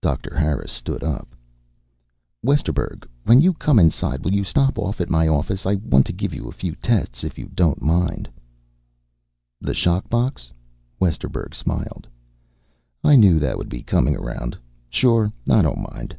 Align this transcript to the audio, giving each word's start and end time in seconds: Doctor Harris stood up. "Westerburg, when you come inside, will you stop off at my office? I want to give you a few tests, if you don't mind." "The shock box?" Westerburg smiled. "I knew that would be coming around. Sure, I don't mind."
Doctor 0.00 0.36
Harris 0.36 0.70
stood 0.70 1.02
up. 1.02 1.34
"Westerburg, 2.40 3.04
when 3.24 3.40
you 3.40 3.52
come 3.52 3.80
inside, 3.80 4.24
will 4.24 4.32
you 4.32 4.44
stop 4.44 4.78
off 4.78 5.00
at 5.00 5.10
my 5.10 5.26
office? 5.26 5.66
I 5.66 5.74
want 5.74 6.06
to 6.06 6.12
give 6.12 6.32
you 6.32 6.46
a 6.46 6.52
few 6.52 6.76
tests, 6.76 7.24
if 7.24 7.36
you 7.36 7.50
don't 7.52 7.82
mind." 7.82 8.28
"The 9.60 9.74
shock 9.74 10.08
box?" 10.08 10.52
Westerburg 11.00 11.52
smiled. 11.56 12.06
"I 13.02 13.16
knew 13.16 13.40
that 13.40 13.58
would 13.58 13.68
be 13.68 13.82
coming 13.82 14.14
around. 14.14 14.56
Sure, 14.88 15.32
I 15.50 15.62
don't 15.62 15.80
mind." 15.96 16.14